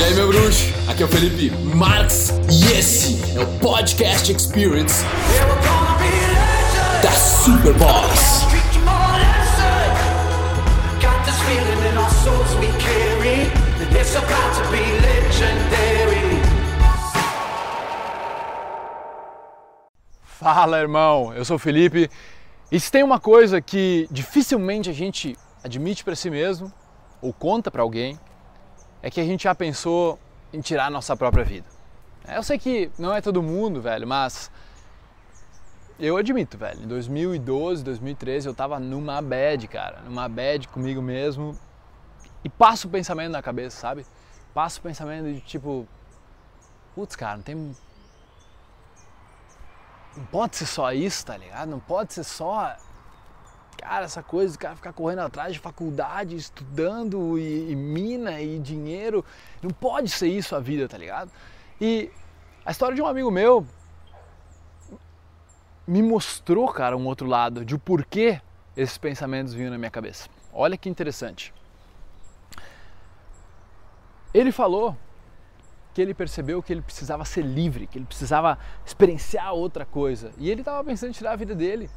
E 0.00 0.02
aí, 0.02 0.14
meu 0.14 0.28
bruxo? 0.28 0.64
Aqui 0.88 1.02
é 1.02 1.04
o 1.04 1.08
Felipe 1.10 1.50
Marx 1.76 2.30
e 2.50 2.72
esse 2.72 3.20
é 3.36 3.42
o 3.42 3.58
Podcast 3.58 4.32
Experience 4.32 5.04
da 7.02 7.10
Superboss. 7.12 8.46
Fala, 20.24 20.78
irmão. 20.78 21.34
Eu 21.34 21.44
sou 21.44 21.56
o 21.56 21.58
Felipe. 21.58 22.10
E 22.72 22.80
se 22.80 22.90
tem 22.90 23.02
uma 23.02 23.20
coisa 23.20 23.60
que 23.60 24.08
dificilmente 24.10 24.88
a 24.88 24.94
gente 24.94 25.36
admite 25.62 26.02
para 26.02 26.16
si 26.16 26.30
mesmo 26.30 26.72
ou 27.20 27.34
conta 27.34 27.70
para 27.70 27.82
alguém, 27.82 28.18
é 29.02 29.10
que 29.10 29.20
a 29.20 29.24
gente 29.24 29.44
já 29.44 29.54
pensou 29.54 30.18
em 30.52 30.60
tirar 30.60 30.86
a 30.86 30.90
nossa 30.90 31.16
própria 31.16 31.44
vida. 31.44 31.66
Eu 32.28 32.42
sei 32.42 32.58
que 32.58 32.90
não 32.98 33.14
é 33.14 33.20
todo 33.20 33.42
mundo, 33.42 33.80
velho, 33.80 34.06
mas 34.06 34.50
eu 35.98 36.16
admito, 36.16 36.56
velho, 36.56 36.82
em 36.82 36.86
2012, 36.86 37.82
2013 37.84 38.48
eu 38.48 38.54
tava 38.54 38.78
numa 38.78 39.20
bad, 39.20 39.66
cara, 39.68 40.00
numa 40.00 40.28
bad 40.28 40.68
comigo 40.68 41.02
mesmo 41.02 41.58
e 42.44 42.48
passa 42.48 42.86
o 42.86 42.90
pensamento 42.90 43.32
na 43.32 43.42
cabeça, 43.42 43.78
sabe? 43.78 44.06
Passa 44.54 44.78
o 44.78 44.82
pensamento 44.82 45.32
de 45.32 45.40
tipo, 45.40 45.86
putz, 46.94 47.16
cara, 47.16 47.36
não 47.36 47.42
tem. 47.42 47.76
Não 50.16 50.24
pode 50.26 50.56
ser 50.56 50.66
só 50.66 50.92
isso, 50.92 51.24
tá 51.24 51.36
ligado? 51.36 51.68
Não 51.68 51.78
pode 51.78 52.12
ser 52.12 52.24
só 52.24 52.76
cara, 53.80 54.04
essa 54.04 54.22
coisa 54.22 54.52
de 54.52 54.58
cara 54.58 54.76
ficar 54.76 54.92
correndo 54.92 55.20
atrás 55.20 55.52
de 55.52 55.58
faculdade, 55.58 56.36
estudando 56.36 57.38
e, 57.38 57.72
e, 57.72 57.76
mina 57.76 58.40
e 58.40 58.58
dinheiro, 58.58 59.24
não 59.62 59.70
pode 59.70 60.10
ser 60.10 60.28
isso 60.28 60.54
a 60.54 60.60
vida, 60.60 60.88
tá 60.88 60.98
ligado? 60.98 61.30
E 61.80 62.10
a 62.64 62.70
história 62.70 62.94
de 62.94 63.00
um 63.00 63.06
amigo 63.06 63.30
meu 63.30 63.66
me 65.86 66.02
mostrou, 66.02 66.68
cara, 66.68 66.96
um 66.96 67.06
outro 67.06 67.26
lado 67.26 67.64
de 67.64 67.74
o 67.74 67.78
porquê 67.78 68.40
esses 68.76 68.98
pensamentos 68.98 69.54
vinham 69.54 69.70
na 69.70 69.78
minha 69.78 69.90
cabeça. 69.90 70.28
Olha 70.52 70.76
que 70.76 70.88
interessante. 70.88 71.52
Ele 74.32 74.52
falou 74.52 74.96
que 75.92 76.00
ele 76.00 76.14
percebeu 76.14 76.62
que 76.62 76.72
ele 76.72 76.82
precisava 76.82 77.24
ser 77.24 77.42
livre, 77.42 77.86
que 77.86 77.98
ele 77.98 78.04
precisava 78.04 78.58
experienciar 78.86 79.52
outra 79.52 79.84
coisa. 79.84 80.30
E 80.38 80.50
ele 80.50 80.60
estava 80.60 80.84
pensando 80.84 81.10
em 81.10 81.12
tirar 81.12 81.32
a 81.32 81.36
vida 81.36 81.54
dele. 81.54 81.90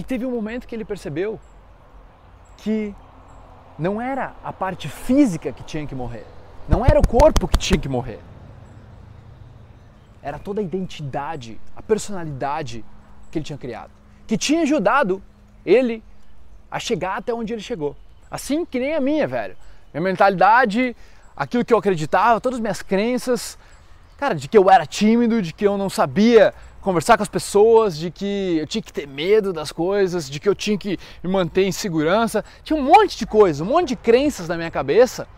E 0.00 0.02
teve 0.02 0.24
um 0.24 0.30
momento 0.30 0.66
que 0.66 0.74
ele 0.74 0.82
percebeu 0.82 1.38
que 2.56 2.94
não 3.78 4.00
era 4.00 4.34
a 4.42 4.50
parte 4.50 4.88
física 4.88 5.52
que 5.52 5.62
tinha 5.62 5.86
que 5.86 5.94
morrer, 5.94 6.24
não 6.66 6.86
era 6.86 6.98
o 6.98 7.06
corpo 7.06 7.46
que 7.46 7.58
tinha 7.58 7.78
que 7.78 7.86
morrer. 7.86 8.18
Era 10.22 10.38
toda 10.38 10.62
a 10.62 10.64
identidade, 10.64 11.60
a 11.76 11.82
personalidade 11.82 12.82
que 13.30 13.36
ele 13.36 13.44
tinha 13.44 13.58
criado, 13.58 13.90
que 14.26 14.38
tinha 14.38 14.62
ajudado 14.62 15.22
ele 15.66 16.02
a 16.70 16.78
chegar 16.78 17.18
até 17.18 17.34
onde 17.34 17.52
ele 17.52 17.60
chegou. 17.60 17.94
Assim 18.30 18.64
que 18.64 18.78
nem 18.78 18.94
a 18.94 19.00
minha, 19.02 19.28
velho. 19.28 19.54
Minha 19.92 20.02
mentalidade, 20.02 20.96
aquilo 21.36 21.62
que 21.62 21.74
eu 21.74 21.78
acreditava, 21.78 22.40
todas 22.40 22.56
as 22.56 22.62
minhas 22.62 22.80
crenças, 22.80 23.58
cara, 24.16 24.34
de 24.34 24.48
que 24.48 24.56
eu 24.56 24.70
era 24.70 24.86
tímido, 24.86 25.42
de 25.42 25.52
que 25.52 25.66
eu 25.66 25.76
não 25.76 25.90
sabia 25.90 26.54
conversar 26.80 27.16
com 27.16 27.22
as 27.22 27.28
pessoas, 27.28 27.96
de 27.96 28.10
que 28.10 28.58
eu 28.58 28.66
tinha 28.66 28.82
que 28.82 28.92
ter 28.92 29.06
medo 29.06 29.52
das 29.52 29.70
coisas, 29.70 30.28
de 30.28 30.40
que 30.40 30.48
eu 30.48 30.54
tinha 30.54 30.78
que 30.78 30.98
me 31.22 31.30
manter 31.30 31.64
em 31.64 31.72
segurança. 31.72 32.44
Tinha 32.62 32.78
um 32.78 32.82
monte 32.82 33.16
de 33.18 33.26
coisa, 33.26 33.62
um 33.62 33.66
monte 33.66 33.88
de 33.88 33.96
crenças 33.96 34.48
na 34.48 34.56
minha 34.56 34.70
cabeça, 34.70 35.28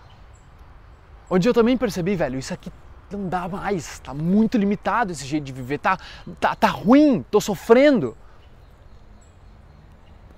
onde 1.29 1.49
eu 1.49 1.55
também 1.55 1.77
percebi, 1.77 2.15
velho, 2.15 2.39
isso 2.39 2.55
aqui 2.55 2.71
não 3.11 3.29
dá 3.29 3.47
mais, 3.49 3.99
tá 3.99 4.15
muito 4.15 4.57
limitado 4.57 5.13
esse 5.13 5.27
jeito 5.27 5.45
de 5.45 5.53
viver, 5.53 5.79
tá, 5.79 5.99
tá, 6.41 6.55
tá 6.55 6.69
ruim, 6.69 7.25
tô 7.31 7.41
sofrendo. 7.41 8.17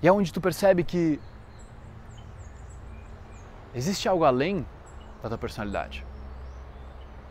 E 0.01 0.07
é 0.07 0.11
onde 0.11 0.33
tu 0.33 0.41
percebe 0.41 0.83
que 0.83 1.19
existe 3.73 4.09
algo 4.09 4.25
além 4.25 4.65
da 5.21 5.29
tua 5.29 5.37
personalidade. 5.37 6.05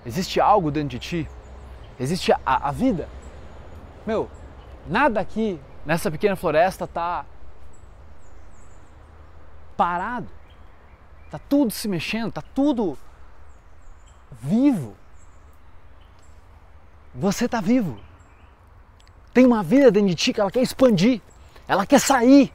Existe 0.06 0.40
algo 0.40 0.70
dentro 0.70 0.90
de 0.90 0.98
ti. 0.98 1.28
Existe 1.98 2.32
a, 2.32 2.38
a 2.44 2.72
vida 2.72 3.08
meu, 4.06 4.30
nada 4.86 5.20
aqui 5.20 5.60
nessa 5.84 6.10
pequena 6.10 6.36
floresta 6.36 6.86
tá 6.86 7.24
parado. 9.76 10.28
Tá 11.30 11.38
tudo 11.38 11.72
se 11.72 11.88
mexendo, 11.88 12.32
tá 12.32 12.42
tudo 12.42 12.98
vivo. 14.30 14.96
Você 17.14 17.48
tá 17.48 17.60
vivo. 17.60 17.98
Tem 19.32 19.44
uma 19.44 19.62
vida 19.62 19.90
dentro 19.90 20.08
de 20.08 20.14
ti 20.14 20.32
que 20.32 20.40
ela 20.40 20.50
quer 20.50 20.62
expandir, 20.62 21.20
ela 21.66 21.86
quer 21.86 21.98
sair. 21.98 22.52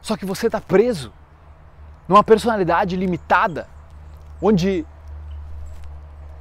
Só 0.00 0.16
que 0.16 0.26
você 0.26 0.50
tá 0.50 0.60
preso 0.60 1.12
numa 2.08 2.24
personalidade 2.24 2.96
limitada, 2.96 3.68
onde 4.40 4.84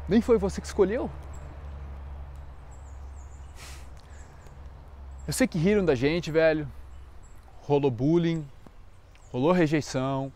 nem 0.10 0.22
foi 0.22 0.38
você 0.38 0.60
que 0.60 0.66
escolheu. 0.66 1.10
Eu 5.28 5.34
sei 5.34 5.48
que 5.48 5.58
riram 5.58 5.86
da 5.86 5.94
gente, 5.94 6.32
velho. 6.32 6.68
Rolou 7.62 7.92
bullying, 7.92 8.46
rolou 9.32 9.52
rejeição. 9.52 10.34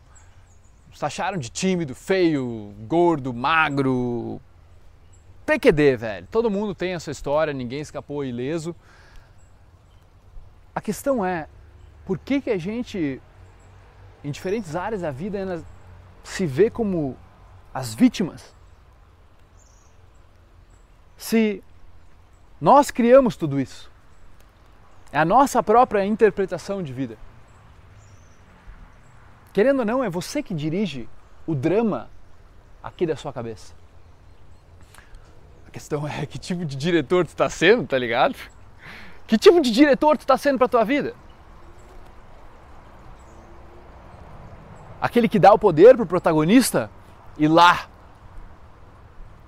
Nos 0.91 1.01
acharam 1.01 1.40
de 1.40 1.50
tímido, 1.50 1.96
feio, 1.96 2.73
gordo, 2.88 3.34
magro. 3.34 4.40
PQD, 5.44 5.97
velho. 5.97 6.28
Todo 6.29 6.51
mundo 6.51 6.75
tem 6.75 6.94
a 6.94 7.00
sua 7.00 7.12
história, 7.12 7.51
ninguém 7.51 7.81
escapou 7.81 8.24
ileso. 8.24 8.75
A 10.74 10.79
questão 10.79 11.25
é, 11.25 11.47
por 12.06 12.19
que, 12.19 12.40
que 12.40 12.51
a 12.51 12.57
gente, 12.57 13.19
em 14.24 14.29
diferentes 14.29 14.75
áreas 14.75 15.01
da 15.01 15.09
vida, 15.09 15.63
se 16.24 16.45
vê 16.45 16.69
como 16.69 17.18
as 17.74 17.95
vítimas? 17.95 18.53
Se 21.18 21.63
nós 22.62 22.91
criamos 22.91 23.35
tudo 23.35 23.59
isso. 23.59 23.94
É 25.12 25.20
a 25.20 25.26
nossa 25.26 25.62
própria 25.64 26.06
interpretação 26.06 26.84
de 26.84 26.92
vida. 26.92 27.18
Querendo 29.54 29.80
ou 29.80 29.86
não, 29.86 30.04
é 30.04 30.10
você 30.10 30.44
que 30.44 30.54
dirige 30.54 31.08
o 31.48 31.56
drama 31.56 32.10
aqui 32.84 33.06
da 33.06 33.16
sua 33.16 33.32
cabeça. 33.32 33.74
A 35.68 35.72
questão 35.72 36.08
é 36.08 36.26
que 36.26 36.38
tipo 36.38 36.66
de 36.66 36.76
diretor 36.76 37.26
tu 37.26 37.30
está 37.30 37.50
sendo, 37.50 37.88
tá 37.88 37.98
ligado? 37.98 38.36
Que 39.26 39.38
tipo 39.38 39.62
de 39.62 39.72
diretor 39.72 40.18
tu 40.18 40.22
está 40.22 40.38
sendo 40.38 40.58
para 40.58 40.68
tua 40.68 40.84
vida? 40.84 41.16
Aquele 45.02 45.30
que 45.30 45.40
dá 45.40 45.54
o 45.54 45.60
poder 45.60 45.96
pro 45.96 46.06
protagonista 46.06 46.90
ir 47.38 47.48
lá 47.48 47.88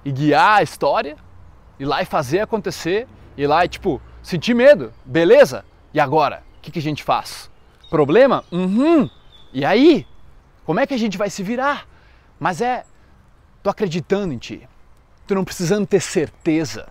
e 0.05 0.11
guiar 0.11 0.59
a 0.59 0.63
história, 0.63 1.17
ir 1.79 1.85
lá 1.85 2.01
e 2.01 2.05
fazer 2.05 2.39
acontecer, 2.39 3.07
ir 3.35 3.47
lá 3.47 3.65
e 3.65 3.67
tipo, 3.67 4.01
Senti 4.27 4.53
medo, 4.53 4.91
beleza? 5.05 5.63
E 5.93 6.01
agora? 6.01 6.43
O 6.57 6.61
que, 6.61 6.69
que 6.69 6.79
a 6.79 6.81
gente 6.81 7.01
faz? 7.01 7.49
Problema? 7.89 8.43
Uhum. 8.51 9.09
E 9.53 9.63
aí? 9.63 10.05
Como 10.65 10.81
é 10.81 10.85
que 10.85 10.93
a 10.93 10.97
gente 10.97 11.17
vai 11.17 11.29
se 11.29 11.41
virar? 11.41 11.87
Mas 12.37 12.59
é, 12.59 12.83
tô 13.63 13.69
acreditando 13.69 14.33
em 14.33 14.37
ti. 14.37 14.67
Tu 15.25 15.33
não 15.33 15.45
precisando 15.45 15.87
ter 15.87 16.01
certeza. 16.01 16.89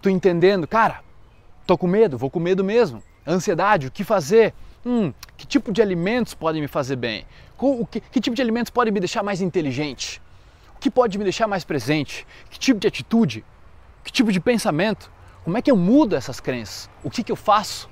Tu 0.00 0.08
entendendo, 0.08 0.66
cara, 0.66 1.00
tô 1.66 1.76
com 1.76 1.86
medo, 1.86 2.16
vou 2.16 2.30
com 2.30 2.40
medo 2.40 2.64
mesmo. 2.64 3.02
Ansiedade, 3.26 3.88
o 3.88 3.90
que 3.90 4.02
fazer? 4.02 4.54
Hum, 4.82 5.12
que 5.36 5.46
tipo 5.46 5.70
de 5.70 5.82
alimentos 5.82 6.32
podem 6.32 6.62
me 6.62 6.66
fazer 6.66 6.96
bem? 6.96 7.26
O 7.58 7.84
que, 7.84 8.00
que 8.00 8.22
tipo 8.22 8.34
de 8.34 8.40
alimentos 8.40 8.70
podem 8.70 8.90
me 8.90 9.00
deixar 9.00 9.22
mais 9.22 9.42
inteligente? 9.42 10.22
O 10.74 10.78
que 10.78 10.90
pode 10.90 11.18
me 11.18 11.24
deixar 11.24 11.46
mais 11.46 11.62
presente? 11.62 12.26
Que 12.48 12.58
tipo 12.58 12.80
de 12.80 12.88
atitude? 12.88 13.44
Que 14.02 14.10
tipo 14.10 14.32
de 14.32 14.40
pensamento? 14.40 15.12
Como 15.44 15.56
é 15.56 15.62
que 15.62 15.70
eu 15.70 15.76
mudo 15.76 16.14
essas 16.14 16.38
crenças? 16.38 16.90
O 17.02 17.10
que, 17.10 17.22
que 17.22 17.32
eu 17.32 17.36
faço? 17.36 17.88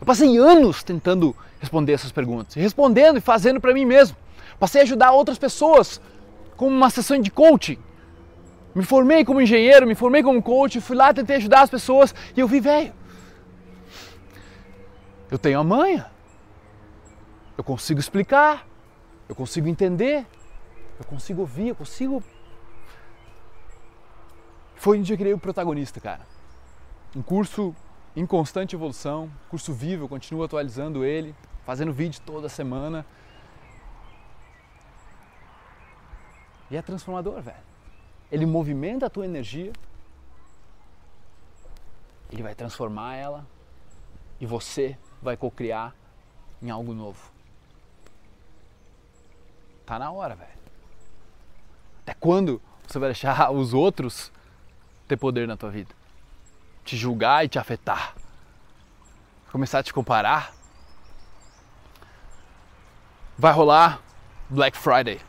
Eu 0.00 0.06
passei 0.06 0.36
anos 0.38 0.82
tentando 0.82 1.36
responder 1.60 1.92
essas 1.92 2.10
perguntas, 2.10 2.54
respondendo 2.54 3.18
e 3.18 3.20
fazendo 3.20 3.60
para 3.60 3.72
mim 3.72 3.84
mesmo. 3.84 4.16
Passei 4.58 4.80
a 4.80 4.84
ajudar 4.84 5.12
outras 5.12 5.38
pessoas 5.38 6.00
com 6.56 6.66
uma 6.66 6.90
sessão 6.90 7.20
de 7.20 7.30
coaching. 7.30 7.78
Me 8.74 8.84
formei 8.84 9.24
como 9.24 9.40
engenheiro, 9.40 9.86
me 9.86 9.94
formei 9.94 10.22
como 10.22 10.42
coach, 10.42 10.80
fui 10.80 10.96
lá, 10.96 11.12
tentei 11.12 11.36
ajudar 11.36 11.62
as 11.62 11.70
pessoas 11.70 12.14
e 12.36 12.40
eu 12.40 12.48
vi, 12.48 12.60
velho, 12.60 12.92
eu 15.30 15.38
tenho 15.38 15.60
a 15.60 15.64
manha. 15.64 16.10
Eu 17.56 17.64
consigo 17.64 18.00
explicar, 18.00 18.66
eu 19.28 19.34
consigo 19.34 19.68
entender, 19.68 20.26
eu 20.98 21.04
consigo 21.04 21.42
ouvir, 21.42 21.68
eu 21.68 21.74
consigo. 21.74 22.22
Foi 24.76 24.98
onde 24.98 25.12
eu 25.12 25.18
criei 25.18 25.34
o 25.34 25.38
protagonista, 25.38 26.00
cara 26.00 26.39
um 27.14 27.22
curso 27.22 27.74
em 28.14 28.26
constante 28.26 28.74
evolução, 28.74 29.30
curso 29.48 29.72
vivo, 29.72 30.08
continuo 30.08 30.44
atualizando 30.44 31.04
ele, 31.04 31.34
fazendo 31.64 31.92
vídeo 31.92 32.20
toda 32.24 32.48
semana. 32.48 33.04
E 36.70 36.76
é 36.76 36.82
transformador, 36.82 37.40
velho. 37.40 37.70
Ele 38.30 38.46
movimenta 38.46 39.06
a 39.06 39.10
tua 39.10 39.24
energia, 39.24 39.72
ele 42.30 42.42
vai 42.42 42.54
transformar 42.54 43.16
ela 43.16 43.46
e 44.40 44.46
você 44.46 44.96
vai 45.20 45.36
cocriar 45.36 45.94
em 46.62 46.70
algo 46.70 46.94
novo. 46.94 47.32
Tá 49.84 49.98
na 49.98 50.12
hora, 50.12 50.36
velho. 50.36 50.60
Até 52.02 52.14
quando 52.14 52.62
você 52.86 52.98
vai 53.00 53.08
deixar 53.08 53.50
os 53.50 53.74
outros 53.74 54.30
ter 55.08 55.16
poder 55.16 55.48
na 55.48 55.56
tua 55.56 55.70
vida? 55.70 55.99
Te 56.90 56.96
julgar 56.96 57.44
e 57.44 57.48
te 57.48 57.56
afetar? 57.56 58.16
Começar 59.52 59.78
a 59.78 59.82
te 59.84 59.92
comparar? 59.92 60.52
Vai 63.38 63.52
rolar 63.52 64.00
Black 64.48 64.76
Friday. 64.76 65.20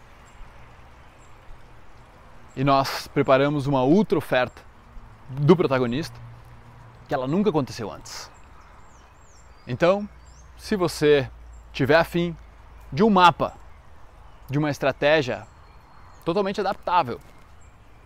E 2.55 2.63
nós 2.63 3.07
preparamos 3.09 3.67
uma 3.67 3.83
ultra 3.83 4.17
oferta 4.17 4.59
do 5.29 5.55
protagonista 5.55 6.19
que 7.07 7.13
ela 7.13 7.27
nunca 7.27 7.51
aconteceu 7.51 7.91
antes. 7.91 8.31
Então, 9.67 10.09
se 10.57 10.75
você 10.75 11.29
tiver 11.71 11.97
afim 11.97 12.35
de 12.91 13.03
um 13.03 13.09
mapa, 13.11 13.53
de 14.49 14.57
uma 14.57 14.71
estratégia 14.71 15.45
totalmente 16.25 16.59
adaptável 16.59 17.21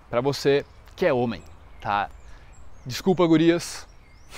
para 0.10 0.20
você 0.20 0.66
que 0.94 1.06
é 1.06 1.14
homem, 1.14 1.42
tá? 1.80 2.10
Desculpa, 2.86 3.26
gurias. 3.26 3.88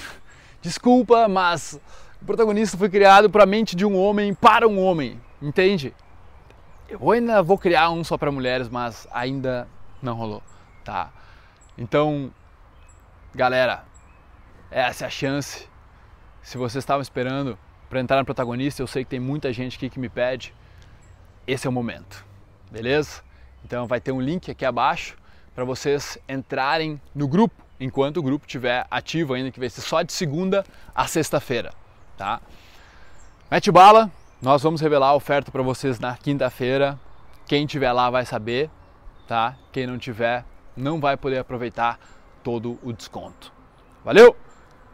Desculpa, 0.62 1.28
mas 1.28 1.80
o 2.22 2.26
protagonista 2.26 2.78
foi 2.78 2.90
criado 2.90 3.30
para 3.30 3.44
a 3.44 3.46
mente 3.46 3.76
de 3.76 3.86
um 3.86 3.98
homem 3.98 4.34
para 4.34 4.68
um 4.68 4.80
homem, 4.80 5.20
entende? 5.42 5.94
Eu 6.88 7.12
ainda 7.12 7.44
vou 7.44 7.58
criar 7.58 7.90
um 7.90 8.04
só 8.06 8.18
para 8.18 8.32
mulheres, 8.32 8.70
mas 8.70 9.06
ainda 9.12 9.68
não 10.02 10.16
rolou, 10.16 10.42
tá? 10.86 11.12
Então, 11.78 12.32
galera, 13.36 13.84
essa 14.72 15.04
é 15.04 15.08
a 15.08 15.10
chance. 15.10 15.68
Se 16.42 16.58
vocês 16.58 16.82
estavam 16.82 17.02
esperando 17.02 17.60
para 17.90 18.00
entrar 18.00 18.18
no 18.18 18.26
protagonista, 18.26 18.82
eu 18.82 18.88
sei 18.88 19.04
que 19.04 19.10
tem 19.10 19.20
muita 19.20 19.52
gente 19.52 19.76
aqui 19.76 19.90
que 19.90 20.00
me 20.00 20.08
pede. 20.08 20.56
Esse 21.46 21.68
é 21.68 21.70
o 21.70 21.74
momento, 21.74 22.26
beleza? 22.72 23.22
Então 23.66 23.86
vai 23.86 24.00
ter 24.00 24.14
um 24.14 24.22
link 24.22 24.50
aqui 24.50 24.64
abaixo 24.64 25.18
para 25.54 25.66
vocês 25.66 26.18
entrarem 26.30 27.02
no 27.14 27.28
grupo, 27.28 27.67
enquanto 27.80 28.18
o 28.18 28.24
grupo 28.24 28.46
estiver 28.46 28.86
ativo 28.90 29.34
ainda, 29.34 29.52
que 29.52 29.60
vai 29.60 29.70
ser 29.70 29.82
só 29.82 30.02
de 30.02 30.12
segunda 30.14 30.66
a 30.94 31.08
sexta-feira, 31.08 31.74
tá? 32.18 32.42
Mete 33.50 33.72
bala, 33.72 34.12
nós 34.42 34.62
vamos 34.62 34.82
revelar 34.82 35.08
a 35.08 35.16
oferta 35.16 35.52
para 35.52 35.64
vocês 35.64 36.00
na 36.00 36.16
quinta-feira. 36.18 37.00
Quem 37.46 37.66
tiver 37.66 37.92
lá 37.92 38.10
vai 38.10 38.26
saber, 38.26 38.70
tá? 39.28 39.56
Quem 39.72 39.88
não 39.88 39.98
tiver 39.98 40.44
não 40.76 41.00
vai 41.00 41.16
poder 41.16 41.40
aproveitar 41.40 42.00
todo 42.44 42.78
o 42.84 42.92
desconto. 42.94 43.52
Valeu? 44.04 44.36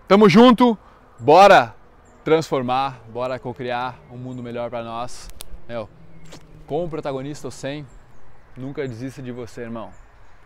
Tamo 0.07 0.29
junto, 0.29 0.77
bora 1.19 1.75
transformar, 2.23 3.01
bora 3.09 3.37
co-criar 3.37 3.99
um 4.09 4.17
mundo 4.17 4.41
melhor 4.41 4.69
para 4.69 4.83
nós. 4.83 5.29
Meu, 5.67 5.89
como 6.65 6.89
protagonista 6.89 7.47
ou 7.47 7.51
sem, 7.51 7.85
nunca 8.55 8.87
desista 8.87 9.21
de 9.21 9.31
você, 9.31 9.61
irmão. 9.61 9.91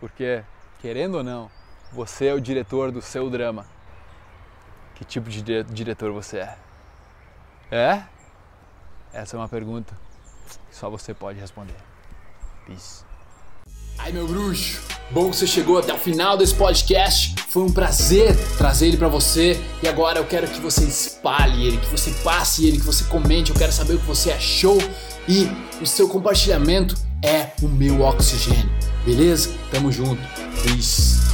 Porque, 0.00 0.42
querendo 0.80 1.16
ou 1.16 1.24
não, 1.24 1.50
você 1.92 2.26
é 2.26 2.34
o 2.34 2.40
diretor 2.40 2.90
do 2.90 3.00
seu 3.00 3.28
drama. 3.30 3.66
Que 4.94 5.04
tipo 5.04 5.30
de 5.30 5.42
diretor 5.64 6.12
você 6.12 6.38
é? 6.38 6.58
É? 7.70 8.02
Essa 9.12 9.36
é 9.36 9.38
uma 9.38 9.48
pergunta 9.48 9.96
que 10.68 10.76
só 10.76 10.90
você 10.90 11.14
pode 11.14 11.38
responder. 11.38 11.76
Peace. 12.66 13.04
Ai, 13.98 14.12
meu 14.12 14.26
bruxo, 14.26 14.80
bom 15.10 15.30
que 15.30 15.36
você 15.36 15.46
chegou 15.46 15.78
até 15.78 15.92
o 15.92 15.98
final 15.98 16.36
desse 16.36 16.54
podcast. 16.54 17.34
Foi 17.48 17.62
um 17.62 17.72
prazer 17.72 18.36
trazer 18.56 18.88
ele 18.88 18.96
para 18.96 19.08
você 19.08 19.60
e 19.82 19.88
agora 19.88 20.18
eu 20.18 20.26
quero 20.26 20.46
que 20.46 20.60
você 20.60 20.84
espalhe 20.84 21.66
ele, 21.66 21.78
que 21.78 21.88
você 21.88 22.10
passe 22.22 22.66
ele, 22.66 22.78
que 22.78 22.86
você 22.86 23.04
comente. 23.04 23.50
Eu 23.50 23.56
quero 23.56 23.72
saber 23.72 23.94
o 23.94 23.98
que 23.98 24.06
você 24.06 24.30
achou 24.30 24.78
e 25.28 25.48
o 25.82 25.86
seu 25.86 26.08
compartilhamento 26.08 26.94
é 27.22 27.52
o 27.62 27.68
meu 27.68 28.02
oxigênio. 28.02 28.70
Beleza? 29.04 29.54
Tamo 29.70 29.90
junto. 29.90 30.22
Peace. 30.62 31.27